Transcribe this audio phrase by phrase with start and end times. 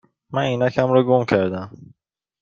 [0.33, 1.93] من عینکم را گم کرده ام.